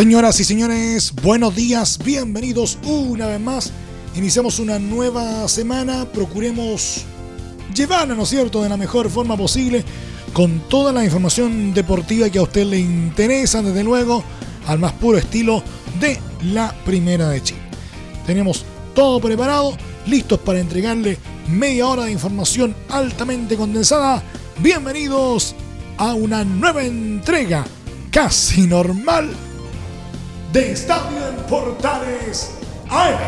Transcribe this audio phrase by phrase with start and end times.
[0.00, 3.70] Señoras y señores, buenos días, bienvenidos una vez más.
[4.16, 7.02] Iniciamos una nueva semana, procuremos
[7.74, 9.84] llevarla, ¿no es cierto?, de la mejor forma posible,
[10.32, 14.24] con toda la información deportiva que a usted le interesa, desde luego,
[14.68, 15.62] al más puro estilo
[16.00, 17.60] de la Primera de Chile.
[18.24, 18.64] Tenemos
[18.94, 24.22] todo preparado, listos para entregarle media hora de información altamente condensada.
[24.60, 25.54] Bienvenidos
[25.98, 27.66] a una nueva entrega
[28.10, 29.28] casi normal
[30.52, 32.50] de Estadio en Portales
[32.88, 33.18] AM.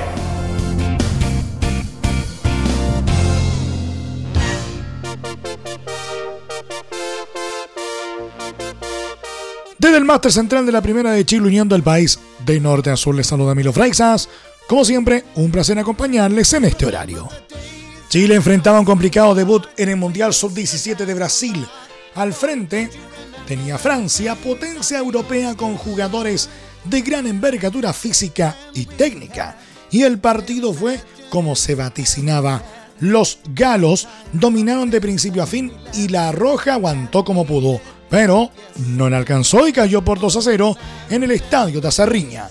[9.79, 12.97] Desde el máster central de la primera de Chile, uniendo el país de norte a
[12.97, 14.29] sur, les saluda Milo Freixas.
[14.67, 17.29] Como siempre, un placer acompañarles en este horario.
[18.09, 21.67] Chile enfrentaba un complicado debut en el Mundial Sub-17 de Brasil.
[22.17, 22.91] Al frente
[23.47, 26.48] tenía Francia, potencia europea con jugadores
[26.84, 29.56] de gran envergadura física y técnica.
[29.91, 32.62] Y el partido fue como se vaticinaba.
[33.00, 39.08] Los galos dominaron de principio a fin y la roja aguantó como pudo, pero no
[39.11, 40.77] le alcanzó y cayó por 2 a 0
[41.11, 42.50] en el estadio de.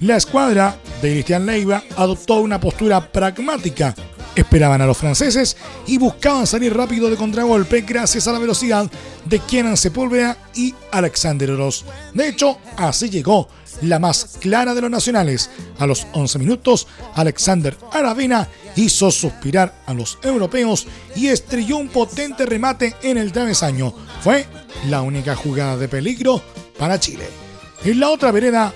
[0.00, 3.94] La escuadra de Cristian Leiva adoptó una postura pragmática.
[4.34, 8.90] Esperaban a los franceses y buscaban salir rápido de contragolpe gracias a la velocidad
[9.24, 11.84] de Kenan Sepúlveda y Alexander Oroz.
[12.14, 13.48] De hecho, así llegó
[13.80, 15.50] la más clara de los nacionales.
[15.78, 20.86] A los 11 minutos, Alexander Aravena hizo suspirar a los europeos
[21.16, 23.94] y estrelló un potente remate en el travesaño.
[24.22, 24.46] Fue
[24.88, 26.42] la única jugada de peligro
[26.78, 27.26] para Chile.
[27.84, 28.72] En la otra vereda,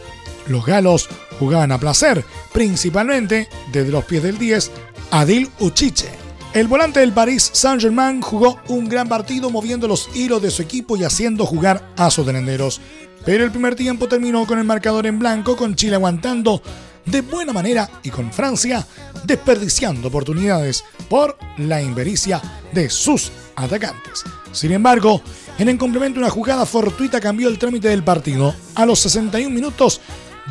[0.49, 4.71] los galos jugaban a placer, principalmente desde los pies del 10,
[5.11, 6.26] Adil Uchiche.
[6.57, 10.97] El volante del Paris Saint-Germain jugó un gran partido moviendo los hilos de su equipo
[10.97, 12.81] y haciendo jugar a sus delanteros.
[13.27, 16.63] Pero el primer tiempo terminó con el marcador en blanco, con Chile aguantando
[17.05, 18.87] de buena manera y con Francia
[19.25, 22.41] desperdiciando oportunidades por la invericia
[22.73, 24.25] de sus atacantes.
[24.51, 25.21] Sin embargo,
[25.59, 28.55] en el complemento una jugada fortuita cambió el trámite del partido.
[28.77, 30.01] A los 61 minutos,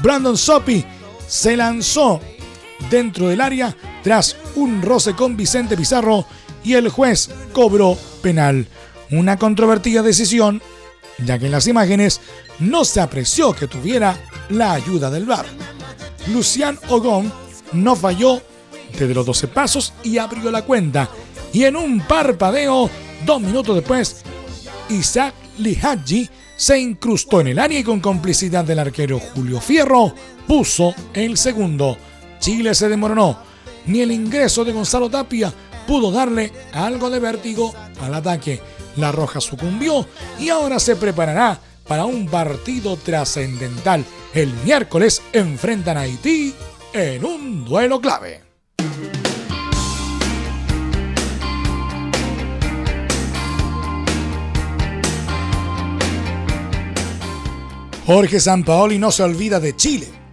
[0.03, 0.85] Brandon Sopi
[1.27, 2.21] se lanzó
[2.91, 6.25] dentro del área tras un roce con Vicente Pizarro
[6.63, 8.67] y el juez cobró penal.
[9.11, 10.61] Una controvertida decisión,
[11.23, 12.21] ya que en las imágenes
[12.59, 14.17] no se apreció que tuviera
[14.49, 15.45] la ayuda del VAR.
[16.27, 17.31] Lucian Ogón
[17.73, 18.41] no falló
[18.97, 21.09] desde los 12 pasos y abrió la cuenta.
[21.53, 22.89] Y en un parpadeo,
[23.25, 24.23] dos minutos después,
[24.89, 30.13] Isaac Lihaji se incrustó en el área y con complicidad del arquero Julio Fierro
[30.47, 31.97] puso el segundo.
[32.39, 33.37] Chile se demoró.
[33.87, 35.53] Ni el ingreso de Gonzalo Tapia
[35.87, 38.61] pudo darle algo de vértigo al ataque.
[38.97, 40.07] La Roja sucumbió
[40.39, 44.03] y ahora se preparará para un partido trascendental.
[44.33, 46.53] El miércoles enfrentan a Haití
[46.93, 48.43] en un duelo clave.
[58.05, 60.24] Jorge Sampaoli no se olvida de Chile.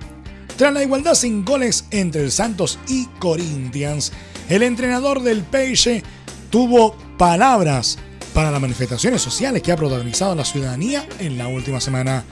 [0.62, 4.12] Tras la igualdad sin goles entre Santos y Corinthians,
[4.48, 6.04] el entrenador del Peixe
[6.50, 7.98] tuvo palabras
[8.32, 12.22] para las manifestaciones sociales que ha protagonizado la ciudadanía en la última semana.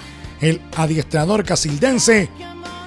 [0.41, 2.29] El adiestrador casildense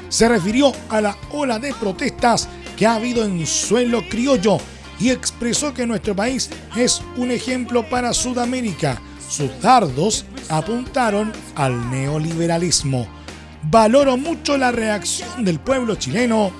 [0.08, 4.60] se refirió a la ola de protestas que ha habido en suelo criollo
[4.98, 9.02] y expresó que nuestro país es un ejemplo para Sudamérica.
[9.28, 13.23] Sus dardos apuntaron al neoliberalismo.
[13.70, 16.52] Valoro mucho la reacción del pueblo chileno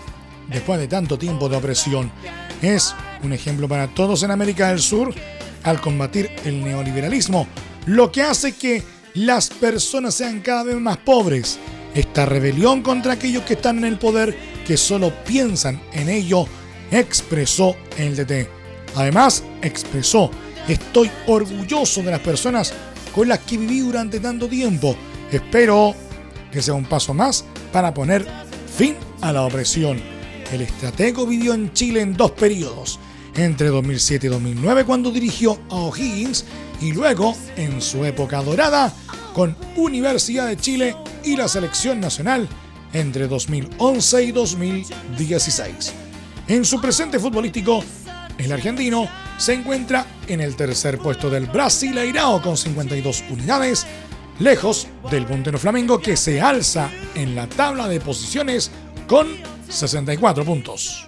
[0.50, 2.12] después de tanto tiempo de opresión.
[2.62, 5.14] Es un ejemplo para todos en América del Sur
[5.64, 7.48] al combatir el neoliberalismo,
[7.86, 8.84] lo que hace que
[9.14, 11.60] las personas sean cada vez más pobres.
[11.94, 14.36] Esta rebelión contra aquellos que están en el poder,
[14.66, 16.48] que solo piensan en ello,
[16.90, 18.50] expresó el DT.
[18.96, 20.32] Además, expresó,
[20.68, 22.74] estoy orgulloso de las personas
[23.14, 24.96] con las que viví durante tanto tiempo.
[25.32, 25.96] Espero
[26.54, 28.26] que sea un paso más para poner
[28.78, 30.00] fin a la opresión.
[30.52, 33.00] El estratego vivió en Chile en dos periodos
[33.36, 36.46] entre 2007 y 2009 cuando dirigió a O'Higgins
[36.80, 38.94] y luego, en su época dorada,
[39.34, 42.48] con Universidad de Chile y la selección nacional
[42.94, 45.94] entre 2011 y 2016.
[46.48, 47.84] En su presente futbolístico,
[48.38, 49.08] el argentino
[49.38, 53.88] se encuentra en el tercer puesto del Brasileirao con 52 unidades,
[54.40, 58.72] lejos del puntero Flamengo que se alza en la tabla de posiciones
[59.08, 59.28] con
[59.70, 61.08] 64 puntos.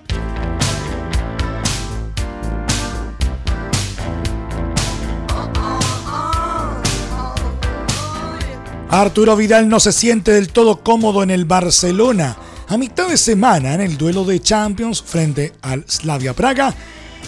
[8.89, 12.37] Arturo Vidal no se siente del todo cómodo en el Barcelona.
[12.69, 16.73] A mitad de semana, en el duelo de Champions frente al Slavia Praga,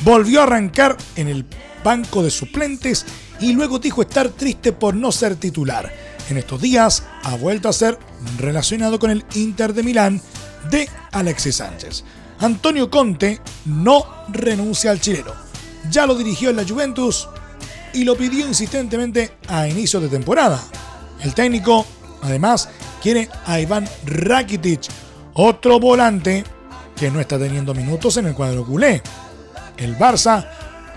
[0.03, 1.45] volvió a arrancar en el
[1.83, 3.05] banco de suplentes
[3.39, 5.91] y luego dijo estar triste por no ser titular.
[6.29, 7.97] En estos días ha vuelto a ser
[8.37, 10.21] relacionado con el Inter de Milán
[10.69, 12.03] de Alexis Sánchez.
[12.39, 15.33] Antonio Conte no renuncia al chileno.
[15.89, 17.27] Ya lo dirigió en la Juventus
[17.93, 20.61] y lo pidió insistentemente a inicio de temporada.
[21.21, 21.85] El técnico,
[22.21, 22.69] además,
[23.01, 24.81] quiere a Iván Rakitic,
[25.33, 26.43] otro volante
[26.95, 29.01] que no está teniendo minutos en el cuadro culé.
[29.77, 30.45] El Barça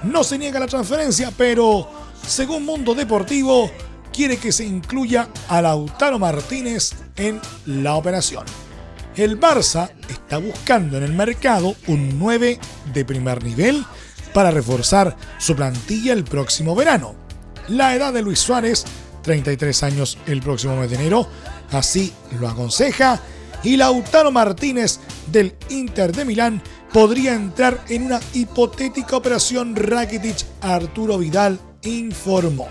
[0.03, 3.70] no se niega la transferencia, pero según Mundo Deportivo,
[4.12, 8.44] quiere que se incluya a Lautaro Martínez en la operación.
[9.17, 12.58] El Barça está buscando en el mercado un 9
[12.93, 13.84] de primer nivel
[14.32, 17.14] para reforzar su plantilla el próximo verano.
[17.69, 18.84] La edad de Luis Suárez
[19.22, 21.28] 33 años el próximo mes de enero,
[21.72, 23.20] así lo aconseja,
[23.62, 25.00] y Lautaro Martínez
[25.31, 26.62] del Inter de Milán
[26.93, 32.69] podría entrar en una hipotética operación Rakitic Arturo Vidal informó.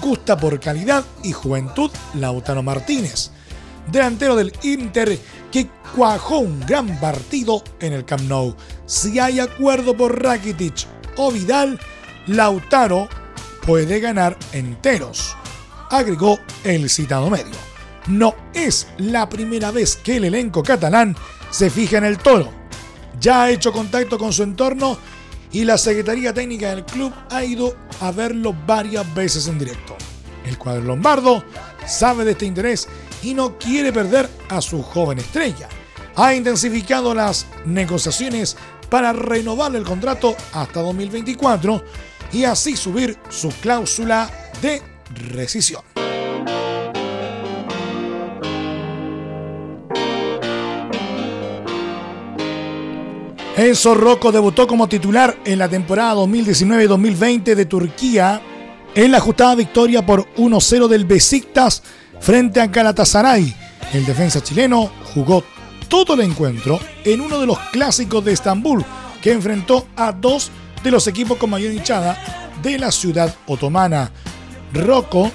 [0.00, 3.30] Gusta por calidad y juventud Lautaro Martínez,
[3.90, 5.18] delantero del Inter
[5.50, 8.54] que cuajó un gran partido en el Camp Nou.
[8.86, 10.86] Si hay acuerdo por Rakitic
[11.16, 11.80] o Vidal,
[12.26, 13.08] Lautaro
[13.64, 15.36] puede ganar enteros
[15.90, 17.54] agregó el citado medio.
[18.08, 21.16] No es la primera vez que el elenco catalán
[21.50, 22.50] se fija en el toro.
[23.20, 24.98] Ya ha hecho contacto con su entorno
[25.52, 29.96] y la Secretaría Técnica del club ha ido a verlo varias veces en directo.
[30.44, 31.44] El cuadro lombardo
[31.86, 32.88] sabe de este interés
[33.22, 35.68] y no quiere perder a su joven estrella.
[36.14, 38.56] Ha intensificado las negociaciones
[38.88, 41.82] para renovar el contrato hasta 2024
[42.32, 44.30] y así subir su cláusula
[44.62, 44.82] de
[45.32, 45.95] rescisión.
[53.56, 58.42] Enzo Rocco debutó como titular en la temporada 2019-2020 de Turquía
[58.94, 61.82] en la ajustada victoria por 1-0 del Besiktas
[62.20, 63.56] frente a Galatasaray.
[63.94, 65.42] El defensa chileno jugó
[65.88, 68.84] todo el encuentro en uno de los clásicos de Estambul
[69.22, 70.50] que enfrentó a dos
[70.84, 74.10] de los equipos con mayor hinchada de la ciudad otomana.
[74.74, 75.32] Rocco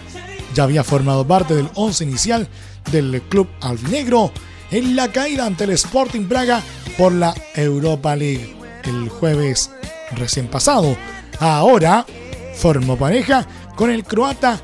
[0.54, 2.48] ya había formado parte del once inicial
[2.92, 4.32] del club albinegro
[4.72, 6.64] en la caída ante el Sporting Braga
[6.98, 9.70] por la Europa League el jueves
[10.16, 10.98] recién pasado.
[11.40, 12.06] Ahora
[12.56, 14.60] formó pareja con el croata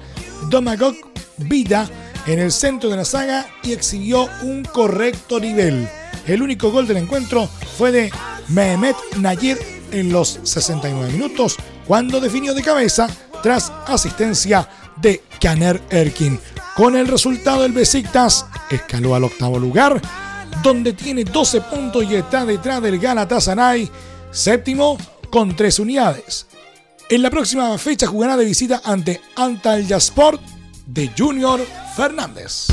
[0.50, 0.96] Domagog
[1.38, 1.90] Vida
[2.26, 5.88] en el centro de la saga y exhibió un correcto nivel.
[6.26, 8.12] El único gol del encuentro fue de
[8.50, 9.58] Mehmet Nayir
[9.92, 11.56] en los 69 minutos
[11.86, 13.08] cuando definió de cabeza
[13.42, 14.68] tras asistencia
[14.98, 16.40] de Kaner Erkin.
[16.78, 20.00] Con el resultado del Besiktas escaló al octavo lugar,
[20.62, 23.90] donde tiene 12 puntos y está detrás del Galatasaray,
[24.30, 24.96] séptimo
[25.32, 26.46] con 3 unidades.
[27.10, 30.40] En la próxima fecha jugará de visita ante Antalya Sport
[30.86, 31.66] de Junior
[31.96, 32.68] Fernández.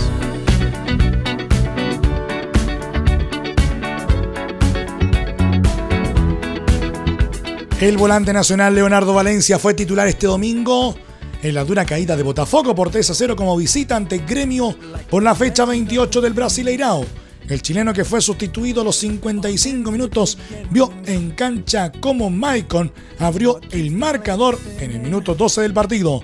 [7.81, 10.95] El volante nacional Leonardo Valencia fue titular este domingo
[11.45, 14.75] en la dura caída de Botafogo por 3 a 0 como visita ante Gremio
[15.11, 17.05] por la fecha 28 del Brasileirao.
[17.47, 20.39] El chileno que fue sustituido a los 55 minutos
[20.71, 26.23] vio en cancha como Maicon abrió el marcador en el minuto 12 del partido.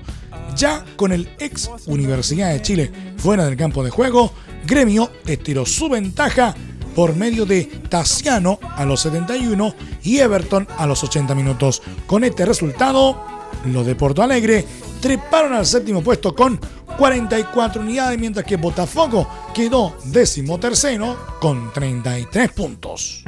[0.57, 4.33] Ya con el ex Universidad de Chile fuera del campo de juego,
[4.67, 6.55] Gremio estiró su ventaja
[6.97, 11.83] por medio de Tassiano a los 71 y Everton a los 80 minutos.
[12.07, 13.23] Con este resultado,
[13.67, 14.65] los de Porto Alegre
[15.01, 16.61] treparon al séptimo puesto con
[16.99, 23.25] 44 unidades, mientras que Botafogo quedó décimo tercero con 33 puntos.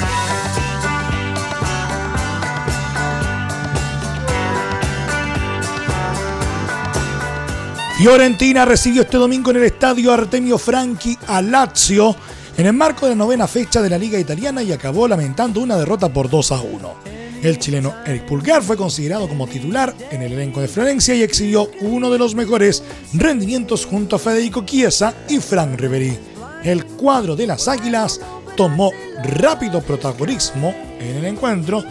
[7.97, 12.17] Fiorentina recibió este domingo en el estadio Artemio Franchi a Lazio
[12.57, 15.77] en el marco de la novena fecha de la Liga Italiana y acabó lamentando una
[15.77, 17.22] derrota por 2 a 1.
[17.43, 21.69] El chileno Eric Pulgar fue considerado como titular en el elenco de Florencia y exhibió
[21.81, 22.85] uno de los mejores
[23.15, 26.17] rendimientos junto a Federico Chiesa y Frank Riveri.
[26.63, 28.21] El cuadro de las Águilas
[28.57, 28.93] tomó
[29.25, 31.83] rápido protagonismo en el encuentro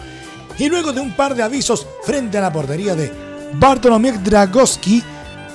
[0.58, 3.12] y luego de un par de avisos frente a la portería de
[3.56, 5.04] Bartolomé Dragowski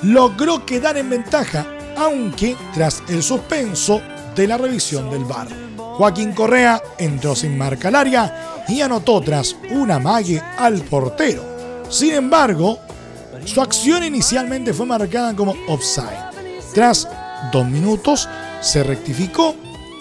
[0.03, 1.65] logró quedar en ventaja,
[1.97, 3.99] aunque tras el suspenso
[4.35, 5.47] de la revisión del VAR.
[5.77, 11.43] Joaquín Correa entró sin marca al área y anotó tras una mague al portero.
[11.89, 12.79] Sin embargo,
[13.45, 16.27] su acción inicialmente fue marcada como offside.
[16.73, 17.07] Tras
[17.51, 18.27] dos minutos
[18.61, 19.55] se rectificó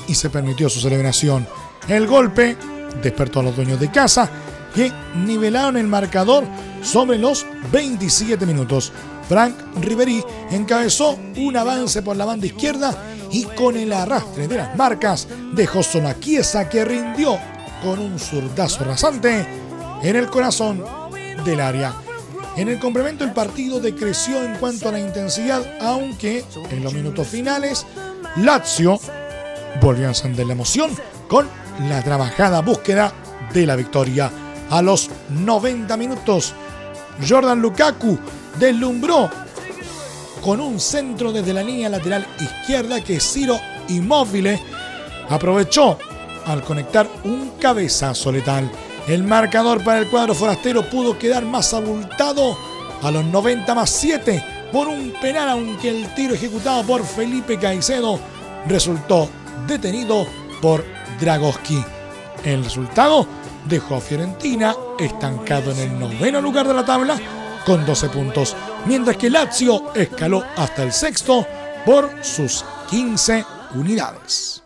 [0.08, 1.46] y se permitió su celebración.
[1.88, 2.56] El golpe
[3.02, 4.28] despertó a los dueños de casa
[4.74, 6.44] que nivelaron el marcador
[6.82, 8.92] sobre los 27 minutos.
[9.28, 12.94] Frank Riveri encabezó un avance por la banda izquierda
[13.30, 17.38] y con el arrastre de las marcas dejó Sonaquiesa que rindió
[17.82, 19.46] con un zurdazo rasante
[20.02, 20.84] en el corazón
[21.44, 21.94] del área.
[22.56, 27.26] En el complemento el partido decreció en cuanto a la intensidad, aunque en los minutos
[27.26, 27.86] finales
[28.36, 28.98] Lazio
[29.80, 30.90] volvió a encender la emoción
[31.28, 31.46] con
[31.88, 33.12] la trabajada búsqueda
[33.52, 34.30] de la victoria.
[34.70, 36.54] A los 90 minutos,
[37.26, 38.18] Jordan Lukaku
[38.58, 39.30] deslumbró
[40.40, 44.58] con un centro desde la línea lateral izquierda que Ciro Inmóvil
[45.28, 45.98] aprovechó
[46.46, 48.70] al conectar un cabezazo letal.
[49.06, 52.56] El marcador para el cuadro forastero pudo quedar más abultado
[53.02, 58.18] a los 90 más 7 por un penal, aunque el tiro ejecutado por Felipe Caicedo
[58.66, 59.28] resultó
[59.66, 60.26] detenido
[60.60, 60.84] por
[61.20, 61.84] Dragowski.
[62.44, 63.26] El resultado
[63.68, 67.18] dejó a Fiorentina estancado en el noveno lugar de la tabla
[67.64, 71.46] con 12 puntos, mientras que Lazio escaló hasta el sexto
[71.84, 74.65] por sus 15 unidades.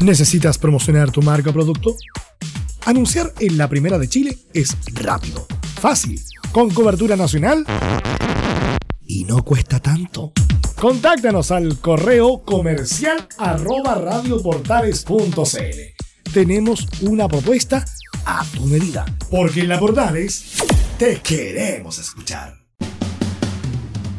[0.00, 1.94] ¿Necesitas promocionar tu marca o producto?
[2.86, 5.46] Anunciar en la Primera de Chile es rápido,
[5.78, 6.18] fácil,
[6.52, 7.66] con cobertura nacional
[9.06, 10.32] y no cuesta tanto.
[10.80, 16.32] Contáctanos al correo comercial arroba radioportales.cl.
[16.32, 17.84] Tenemos una propuesta
[18.24, 20.54] a tu medida, porque en la Portales
[20.98, 22.54] te queremos escuchar.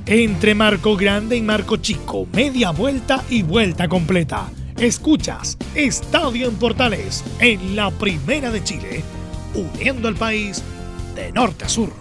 [0.05, 4.47] Entre Marco Grande y Marco Chico, media vuelta y vuelta completa.
[4.81, 9.03] Escuchas Estadio en Portales en la Primera de Chile,
[9.53, 10.63] uniendo al país
[11.13, 11.93] de norte a sur.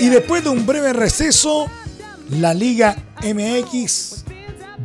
[0.00, 1.66] Y después de un breve receso,
[2.30, 4.24] la Liga MX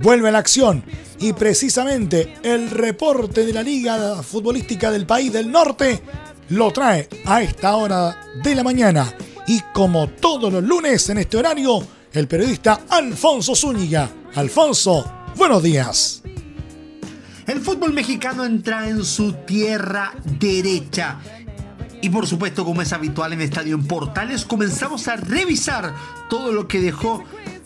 [0.01, 0.83] vuelve a la acción
[1.19, 6.01] y precisamente el reporte de la Liga Futbolística del país del norte
[6.49, 9.13] lo trae a esta hora de la mañana.
[9.47, 14.09] Y como todos los lunes en este horario, el periodista Alfonso Zúñiga.
[14.35, 16.21] Alfonso, buenos días.
[17.45, 21.19] El fútbol mexicano entra en su tierra derecha
[22.03, 25.95] y por supuesto, como es habitual en Estadio en Portales, comenzamos a revisar
[26.29, 27.23] todo lo que dejó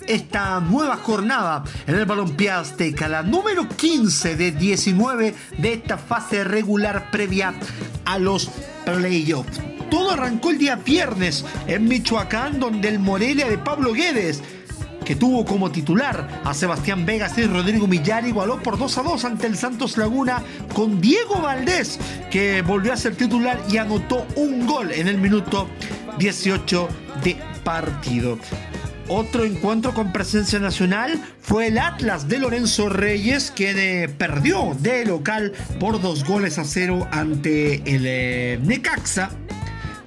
[0.07, 6.43] esta nueva jornada en el Balompié Azteca, la número 15 de 19 de esta fase
[6.43, 7.53] regular previa
[8.05, 8.49] a los
[8.85, 9.61] playoffs.
[9.89, 14.41] Todo arrancó el día viernes en Michoacán, donde el Morelia de Pablo Guedes
[15.07, 19.23] que tuvo como titular a Sebastián Vegas y Rodrigo Millar, igualó por 2 a 2
[19.23, 21.97] ante el Santos Laguna con Diego Valdés,
[22.29, 25.69] que volvió a ser titular y anotó un gol en el minuto
[26.17, 26.89] 18
[27.23, 28.37] de partido.
[29.09, 35.53] Otro encuentro con presencia nacional fue el Atlas de Lorenzo Reyes, que perdió de local
[35.79, 39.29] por dos goles a cero ante el eh, Necaxa,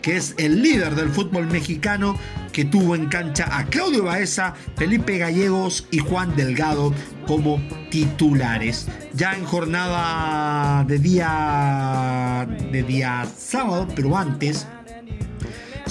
[0.02, 2.18] que es el líder del fútbol mexicano
[2.52, 6.92] que tuvo en cancha a Claudio Baeza, Felipe Gallegos y Juan Delgado
[7.26, 7.58] como
[7.90, 8.86] titulares.
[9.14, 14.66] Ya en jornada de día de día sábado, pero antes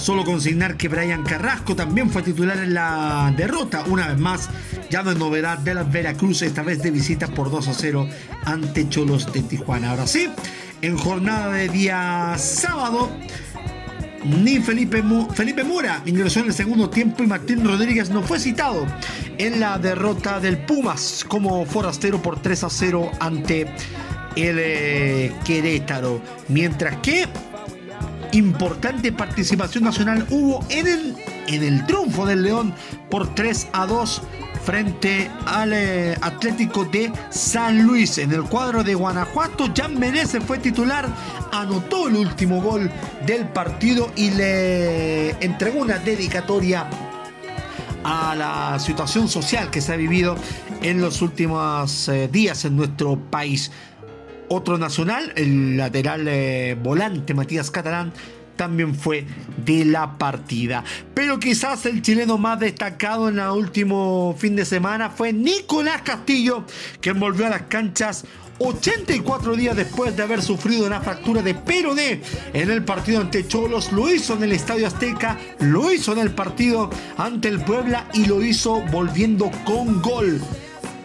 [0.00, 3.84] Solo consignar que Brian Carrasco también fue titular en la derrota.
[3.86, 4.48] Una vez más,
[4.88, 8.08] ya no es novedad de la Veracruz, esta vez de visita por 2 a 0
[8.46, 9.90] ante Cholos de Tijuana.
[9.90, 10.30] Ahora sí,
[10.80, 13.10] en jornada de día sábado,
[14.24, 15.04] ni Felipe,
[15.34, 18.86] Felipe Mura ingresó en el segundo tiempo y Martín Rodríguez no fue citado
[19.36, 23.66] en la derrota del Pumas como forastero por 3 a 0 ante
[24.36, 26.22] el eh, Querétaro.
[26.48, 27.28] Mientras que
[28.32, 31.16] importante participación nacional hubo en el,
[31.48, 32.74] en el triunfo del León
[33.10, 34.22] por 3 a 2
[34.64, 38.18] frente al eh, Atlético de San Luis.
[38.18, 41.08] En el cuadro de Guanajuato, Jan Menezes fue titular,
[41.52, 42.90] anotó el último gol
[43.26, 46.88] del partido y le entregó una dedicatoria
[48.04, 50.36] a la situación social que se ha vivido
[50.82, 53.70] en los últimos eh, días en nuestro país.
[54.52, 58.12] Otro nacional, el lateral eh, volante Matías Catalán,
[58.56, 59.24] también fue
[59.64, 60.82] de la partida.
[61.14, 66.64] Pero quizás el chileno más destacado en el último fin de semana fue Nicolás Castillo,
[67.00, 68.24] que volvió a las canchas
[68.58, 72.20] 84 días después de haber sufrido una fractura de peroné
[72.52, 76.32] en el partido ante Cholos, lo hizo en el Estadio Azteca, lo hizo en el
[76.32, 80.40] partido ante el Puebla y lo hizo volviendo con gol.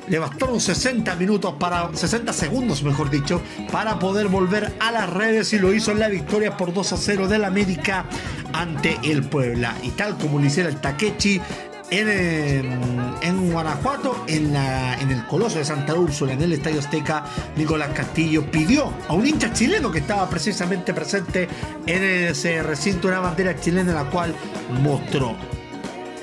[0.07, 5.51] Le bastaron 60 minutos para 60 segundos, mejor dicho, para poder volver a las redes
[5.53, 8.05] y lo hizo en la victoria por 2 a 0 del América
[8.53, 9.75] ante el Puebla.
[9.81, 11.41] Y tal como lo hiciera el Takechi
[11.89, 18.49] en, Guanajuato, en, en el Coloso de Santa Úrsula, en el Estadio Azteca, Nicolás Castillo
[18.49, 21.47] pidió a un hincha chileno que estaba precisamente presente
[21.85, 24.35] en ese recinto una bandera chilena, la cual
[24.83, 25.35] mostró.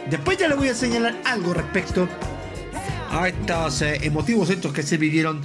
[0.08, 2.08] Después ya le voy a señalar algo respecto
[3.12, 5.40] a estos eh, emotivos hechos que se vivieron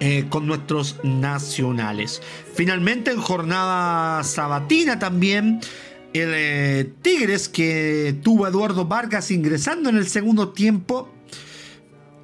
[0.00, 2.22] eh, con nuestros nacionales.
[2.54, 5.60] Finalmente en jornada sabatina también
[6.14, 11.12] el eh, Tigres que tuvo Eduardo Vargas ingresando en el segundo tiempo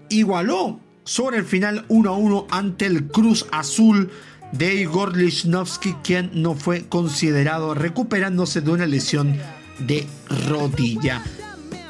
[0.09, 4.11] igualó sobre el final 1 a 1 ante el Cruz Azul
[4.53, 9.37] de Igor Lichnowsky quien no fue considerado recuperándose de una lesión
[9.81, 10.07] de
[10.49, 11.23] rodilla.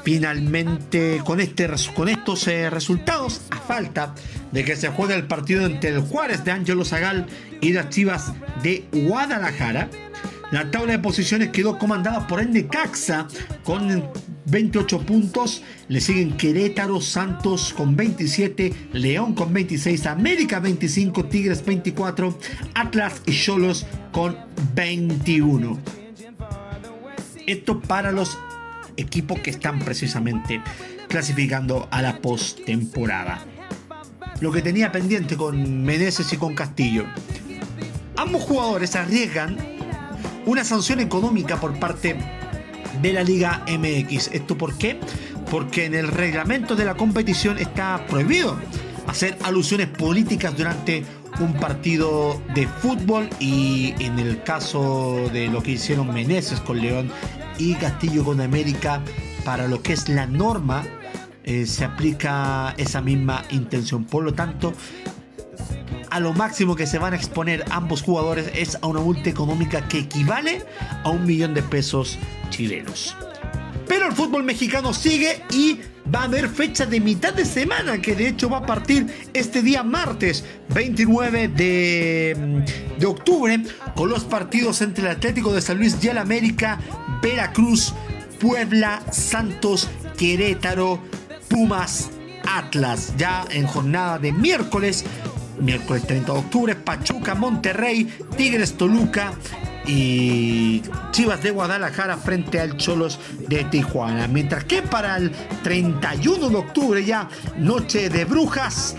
[0.04, 4.14] Finalmente, con, este, con estos eh, resultados, a falta
[4.52, 7.26] de que se juegue el partido entre el Juárez de Ángelo Zagal
[7.62, 9.88] y las Chivas de Guadalajara,
[10.50, 13.26] la tabla de posiciones quedó comandada por el Necaxa
[13.64, 14.04] con
[14.44, 15.62] 28 puntos.
[15.88, 22.38] Le siguen Querétaro, Santos con 27, León con 26, América 25, Tigres 24,
[22.74, 24.36] Atlas y Cholos con
[24.74, 25.78] 21.
[27.46, 28.38] Esto para los
[28.96, 30.60] equipos que están precisamente
[31.08, 33.44] clasificando a la postemporada.
[34.40, 37.04] Lo que tenía pendiente con Meneses y con Castillo.
[38.16, 39.56] Ambos jugadores arriesgan
[40.46, 42.16] una sanción económica por parte
[43.00, 44.30] de la Liga MX.
[44.32, 44.98] ¿Esto por qué?
[45.50, 48.58] Porque en el reglamento de la competición está prohibido
[49.06, 51.04] hacer alusiones políticas durante
[51.40, 57.10] un partido de fútbol y en el caso de lo que hicieron Meneses con León
[57.58, 59.02] y Castillo con América,
[59.44, 60.84] para lo que es la norma,
[61.44, 64.04] eh, se aplica esa misma intención.
[64.04, 64.72] Por lo tanto,
[66.10, 69.88] a lo máximo que se van a exponer ambos jugadores es a una multa económica
[69.88, 70.64] que equivale
[71.02, 72.18] a un millón de pesos
[72.50, 73.16] chilenos.
[73.88, 75.80] Pero el fútbol mexicano sigue y
[76.14, 79.62] va a haber fecha de mitad de semana, que de hecho va a partir este
[79.62, 82.64] día martes 29 de,
[82.98, 83.62] de octubre,
[83.94, 86.78] con los partidos entre el Atlético de San Luis y el América,
[87.24, 87.94] Veracruz,
[88.38, 91.00] Puebla, Santos, Querétaro,
[91.48, 92.10] Pumas,
[92.46, 93.14] Atlas.
[93.16, 95.06] Ya en jornada de miércoles,
[95.58, 99.32] miércoles 30 de octubre, Pachuca, Monterrey, Tigres, Toluca
[99.86, 100.82] y
[101.12, 104.28] Chivas de Guadalajara frente al Cholos de Tijuana.
[104.28, 105.32] Mientras que para el
[105.62, 108.96] 31 de octubre ya Noche de Brujas,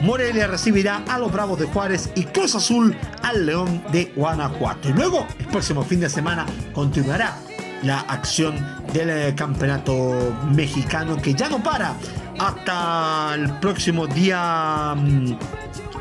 [0.00, 4.90] Morelia recibirá a los Bravos de Juárez y Cruz Azul al León de Guanajuato.
[4.90, 7.47] Y luego, el próximo fin de semana, continuará
[7.82, 8.54] la acción
[8.92, 11.94] del eh, campeonato mexicano que ya no para
[12.38, 15.36] hasta el próximo día, mm,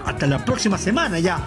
[0.06, 1.40] hasta la próxima semana ya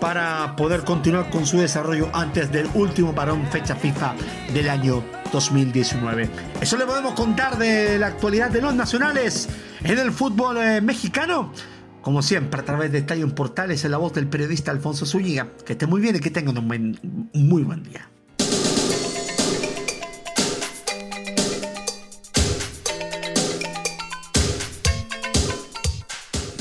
[0.00, 4.14] para poder continuar con su desarrollo antes del último parón fecha FIFA
[4.52, 6.30] del año 2019.
[6.60, 9.48] Eso le podemos contar de la actualidad de los nacionales
[9.84, 11.52] en el fútbol eh, mexicano.
[12.00, 15.48] Como siempre, a través de Estadio Portales, en la voz del periodista Alfonso Zúñiga.
[15.66, 16.98] Que esté muy bien y que tengan un
[17.34, 18.08] muy buen día.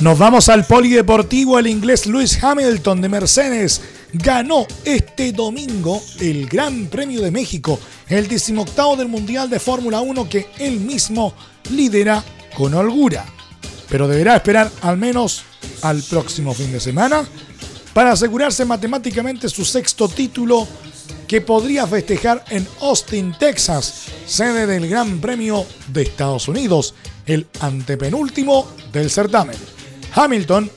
[0.01, 1.59] Nos vamos al polideportivo.
[1.59, 3.81] El inglés Lewis Hamilton de Mercedes
[4.13, 10.29] ganó este domingo el Gran Premio de México, el 18 del Mundial de Fórmula 1
[10.29, 11.33] que él mismo
[11.71, 12.23] lidera
[12.55, 13.25] con holgura.
[13.89, 15.43] Pero deberá esperar al menos
[15.81, 17.25] al próximo fin de semana
[17.93, 20.65] para asegurarse matemáticamente su sexto título
[21.27, 26.93] que podría festejar en Austin, Texas, sede del Gran Premio de Estados Unidos,
[27.25, 29.78] el antepenúltimo del certamen.
[30.13, 30.69] Hamilton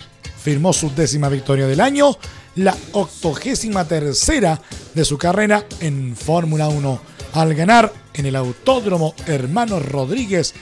[0.43, 2.17] firmó su décima victoria del año,
[2.57, 4.61] la octogésima tercera
[4.95, 7.01] de su carrera en Fórmula 1,
[7.35, 10.55] al ganar en el Autódromo Hermano Rodríguez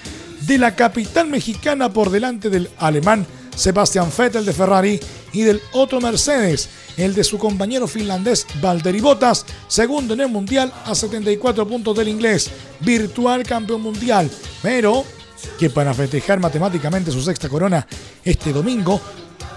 [0.43, 5.01] de la capital mexicana por delante del alemán Sebastian Vettel de Ferrari
[5.33, 10.73] y del otro Mercedes, el de su compañero finlandés Valtteri Bottas, segundo en el mundial
[10.85, 14.31] a 74 puntos del inglés, virtual campeón mundial,
[14.63, 15.05] pero
[15.59, 17.87] que para festejar matemáticamente su sexta corona
[18.25, 19.01] este domingo,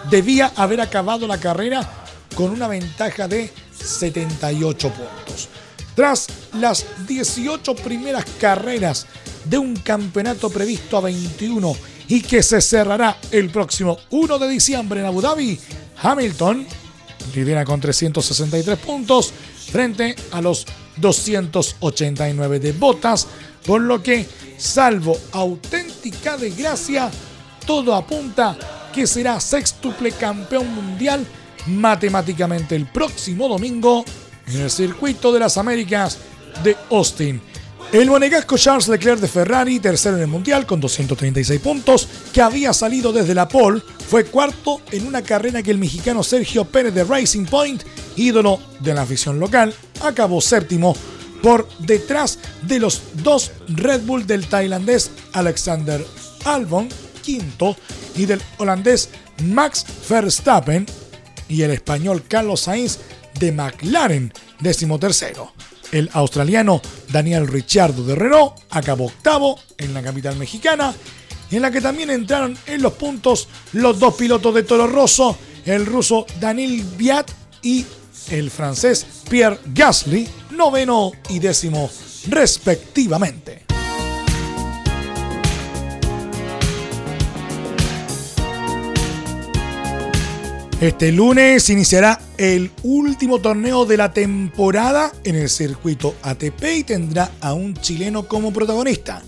[0.10, 1.90] debía haber acabado la carrera
[2.36, 5.50] con una ventaja de 78 puntos.
[5.96, 9.06] Tras las 18 primeras carreras
[9.46, 11.76] de un campeonato previsto a 21
[12.08, 15.60] y que se cerrará el próximo 1 de diciembre en Abu Dhabi,
[16.02, 16.66] Hamilton
[17.36, 19.32] lidera con 363 puntos
[19.72, 20.66] frente a los
[20.98, 23.28] 289 de Botas,
[23.66, 27.10] por lo que salvo auténtica desgracia,
[27.66, 28.58] todo apunta
[28.94, 31.26] que será sextuple campeón mundial
[31.68, 34.06] matemáticamente el próximo domingo
[34.48, 36.18] en el circuito de las Américas
[36.64, 37.42] de Austin.
[37.92, 42.74] El monegasco Charles Leclerc de Ferrari, tercero en el Mundial con 236 puntos, que había
[42.74, 47.04] salido desde la pole, fue cuarto en una carrera que el mexicano Sergio Pérez de
[47.04, 47.84] Racing Point,
[48.16, 50.96] ídolo de la afición local, acabó séptimo
[51.44, 56.04] por detrás de los dos Red Bull del tailandés Alexander
[56.46, 56.90] Albon,
[57.24, 57.76] quinto,
[58.16, 59.10] y del holandés
[59.46, 60.86] Max Verstappen
[61.48, 63.00] y el español Carlos Sainz
[63.40, 65.54] de McLaren, décimo tercero.
[65.92, 66.82] El australiano
[67.12, 70.94] Daniel Ricciardo de Renault acabó octavo en la capital mexicana,
[71.52, 75.86] en la que también entraron en los puntos los dos pilotos de Toro Rosso, el
[75.86, 77.30] ruso Daniel Viat
[77.62, 77.86] y
[78.32, 81.90] el francés Pierre Gasly, noveno y décimo
[82.30, 83.63] respectivamente.
[90.84, 97.32] Este lunes iniciará el último torneo de la temporada en el circuito ATP y tendrá
[97.40, 99.22] a un chileno como protagonista.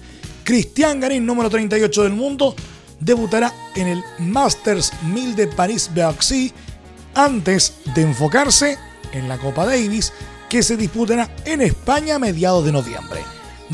[0.44, 2.54] Cristian Garín, número 38 del mundo,
[3.00, 6.52] debutará en el Masters 1000 de París-Bercy
[7.14, 8.78] antes de enfocarse
[9.14, 10.12] en la Copa Davis
[10.50, 13.22] que se disputará en España a mediados de noviembre.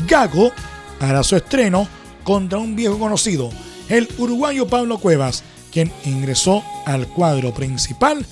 [0.06, 0.52] Gago
[1.00, 1.88] hará su estreno
[2.22, 3.50] contra un viejo conocido,
[3.88, 8.24] el uruguayo Pablo Cuevas, quien ingresó al cuadro principal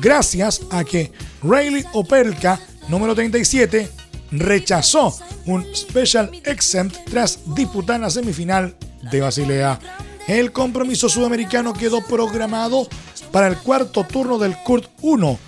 [0.00, 3.88] gracias a que Rayleigh Opelka, número 37,
[4.32, 8.76] rechazó un Special Exempt tras disputar la semifinal
[9.10, 9.78] de Basilea.
[10.26, 12.88] El compromiso sudamericano quedó programado
[13.30, 15.38] para el cuarto turno del Kurt 1,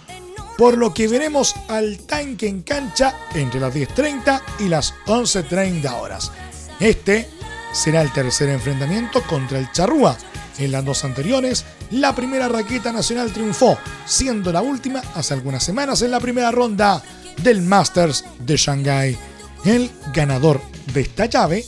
[0.56, 6.30] por lo que veremos al tanque en cancha entre las 10.30 y las 11.30 horas.
[6.78, 7.28] Este
[7.72, 10.16] será el tercer enfrentamiento contra el Charrúa,
[10.59, 16.02] en las dos anteriores, la primera raqueta nacional triunfó, siendo la última hace algunas semanas
[16.02, 17.02] en la primera ronda
[17.42, 19.16] del Masters de Shanghai.
[19.64, 20.61] El ganador
[20.92, 21.64] de esta llave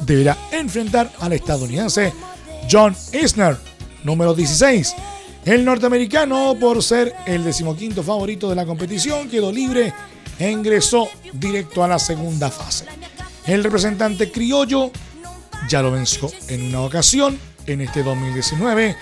[0.00, 2.12] deberá enfrentar al estadounidense
[2.70, 3.56] John Isner,
[4.04, 4.94] número 16.
[5.44, 9.92] El norteamericano, por ser el decimoquinto favorito de la competición, quedó libre
[10.38, 12.86] e ingresó directo a la segunda fase.
[13.46, 14.92] El representante criollo
[15.68, 18.96] ya lo venció en una ocasión en este 2019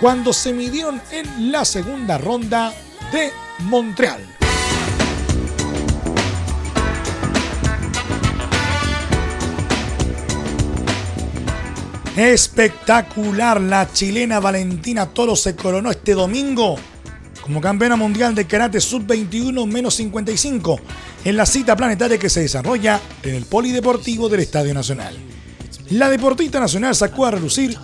[0.00, 2.72] cuando se midieron en la segunda ronda
[3.12, 4.20] de Montreal.
[12.16, 16.76] Espectacular, la chilena Valentina Toro se coronó este domingo
[17.42, 20.80] como campeona mundial de karate sub-21 menos 55
[21.26, 25.35] en la cita planetaria que se desarrolla en el Polideportivo del Estadio Nacional.
[25.90, 27.78] La deportista nacional sacó a relucir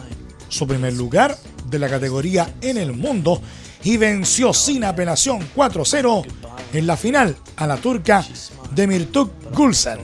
[0.48, 1.38] su primer lugar
[1.70, 3.40] de la categoría en el mundo
[3.84, 6.24] y venció sin apelación 4-0
[6.72, 8.26] en la final a la turca
[8.74, 10.00] Demirtuk Gulsen.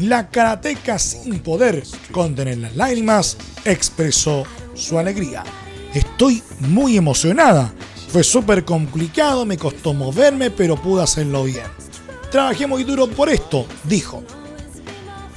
[0.00, 5.42] La karateca sin poder contener las lágrimas expresó su alegría.
[5.94, 7.72] Estoy muy emocionada.
[8.12, 11.66] Fue súper complicado, me costó moverme, pero pude hacerlo bien.
[12.30, 14.22] Trabajé muy duro por esto, dijo.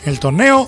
[0.05, 0.67] El torneo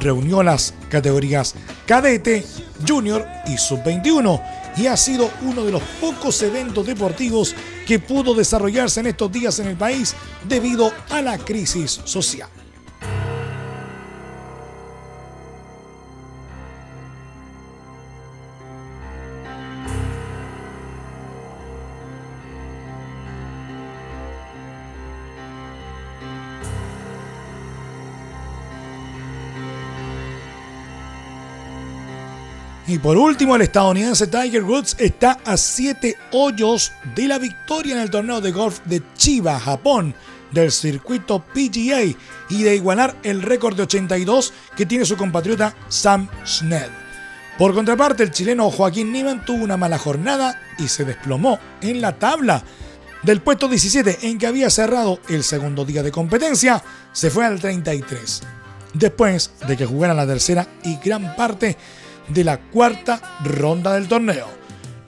[0.00, 1.54] reunió las categorías
[1.86, 2.44] cadete,
[2.86, 4.42] junior y sub-21
[4.76, 7.54] y ha sido uno de los pocos eventos deportivos
[7.86, 10.14] que pudo desarrollarse en estos días en el país
[10.46, 12.48] debido a la crisis social.
[32.88, 38.00] Y por último, el estadounidense Tiger Woods está a 7 hoyos de la victoria en
[38.00, 40.14] el torneo de golf de Chiba, Japón,
[40.52, 42.16] del circuito PGA
[42.48, 46.90] y de igualar el récord de 82 que tiene su compatriota Sam Schnell.
[47.58, 52.16] Por contraparte, el chileno Joaquín Niemann tuvo una mala jornada y se desplomó en la
[52.16, 52.62] tabla.
[53.24, 56.80] Del puesto 17 en que había cerrado el segundo día de competencia,
[57.12, 58.42] se fue al 33.
[58.94, 61.76] Después de que jugara la tercera y gran parte
[62.28, 64.46] de la cuarta ronda del torneo.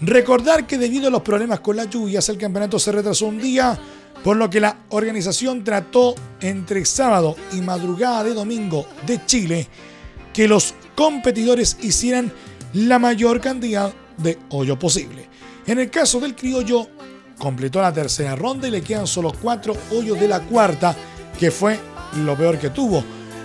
[0.01, 3.79] Recordar que debido a los problemas con las lluvias el campeonato se retrasó un día,
[4.23, 9.67] por lo que la organización trató entre sábado y madrugada de domingo de Chile
[10.33, 12.33] que los competidores hicieran
[12.75, 15.29] la mayor cantidad de hoyo posible.
[15.67, 16.89] En el caso del criollo,
[17.39, 20.95] completó la tercera ronda y le quedan solo cuatro hoyos de la cuarta,
[21.39, 21.79] que fue
[22.25, 23.03] lo peor que tuvo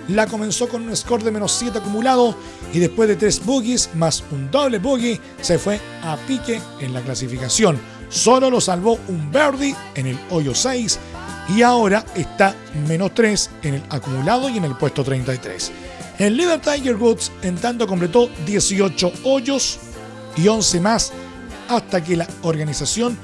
[0.08, 2.36] la comenzó con un score de menos 7 acumulado
[2.72, 7.00] y después de 3 bogies más un doble bogey se fue a pique en la
[7.00, 7.78] clasificación.
[8.08, 10.98] Solo lo salvó un birdie en el hoyo 6
[11.56, 12.54] y ahora está
[12.86, 15.72] menos 3 en el acumulado y en el puesto 33.
[16.18, 19.78] El líder Tiger Woods en tanto completó 18 hoyos
[20.36, 21.12] y 11 más
[21.68, 23.18] hasta que la organización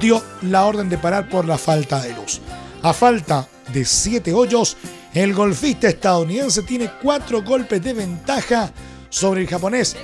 [0.00, 2.40] dio la orden de parar por la falta de luz.
[2.82, 4.76] A falta de 7 hoyos,
[5.14, 8.72] el golfista estadounidense tiene cuatro golpes de ventaja
[9.08, 9.96] sobre el japonés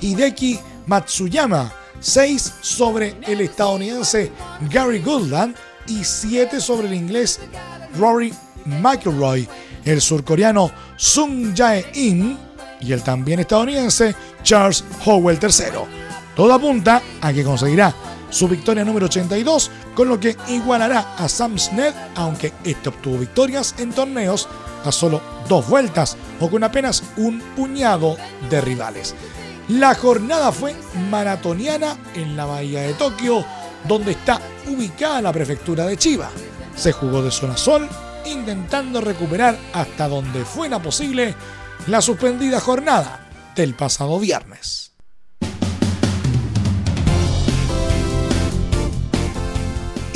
[0.00, 4.32] Hideki Matsuyama, seis sobre el estadounidense
[4.70, 5.54] Gary Goodland
[5.86, 7.38] y siete sobre el inglés
[7.98, 8.32] Rory
[8.64, 9.46] McIlroy,
[9.84, 12.38] el surcoreano Sung Jae-in
[12.80, 15.80] y el también estadounidense Charles Howell III.
[16.34, 17.94] Todo apunta a que conseguirá
[18.30, 23.74] su victoria número 82, con lo que igualará a Sam Snead, aunque este obtuvo victorias
[23.78, 24.48] en torneos
[24.84, 28.16] a solo dos vueltas o con apenas un puñado
[28.50, 29.14] de rivales.
[29.68, 30.76] La jornada fue
[31.10, 33.44] maratoniana en la bahía de Tokio,
[33.88, 36.30] donde está ubicada la prefectura de Chiba.
[36.76, 37.88] Se jugó de zona sol,
[38.26, 41.34] intentando recuperar hasta donde fuera posible
[41.88, 44.85] la suspendida jornada del pasado viernes.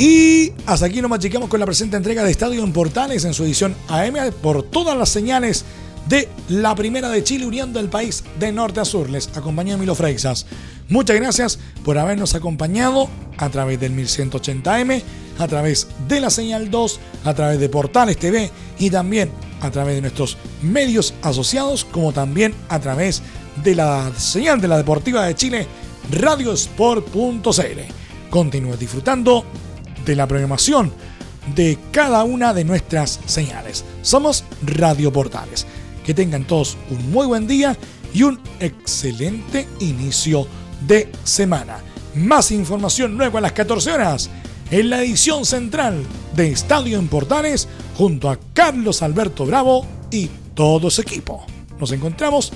[0.01, 3.45] Y hasta aquí nos machicamos con la presente entrega de Estadio en Portales en su
[3.45, 5.67] edición AM por todas las señales
[6.09, 9.11] de la primera de Chile uniendo el país de norte a sur.
[9.11, 10.47] Les acompañó Milo Freixas.
[10.89, 15.03] Muchas gracias por habernos acompañado a través del 1180M,
[15.39, 19.97] a través de la señal 2, a través de Portales TV y también a través
[19.97, 23.21] de nuestros medios asociados, como también a través
[23.63, 25.67] de la señal de la Deportiva de Chile,
[26.11, 27.81] radiosport.cl.
[28.31, 29.45] Continúe disfrutando
[30.11, 30.93] de la programación
[31.55, 33.85] de cada una de nuestras señales.
[34.03, 35.67] Somos Radio Portales.
[36.05, 37.77] Que tengan todos un muy buen día
[38.13, 40.49] y un excelente inicio
[40.85, 41.79] de semana.
[42.17, 44.31] Más información luego a las 14 horas
[44.73, 46.03] en la edición central
[46.35, 51.47] de Estadio en Portales junto a Carlos Alberto Bravo y todo su equipo.
[51.79, 52.53] Nos encontramos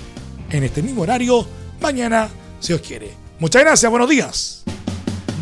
[0.51, 1.47] en este mismo horario
[1.81, 3.13] mañana, si os quiere.
[3.39, 4.64] Muchas gracias, buenos días.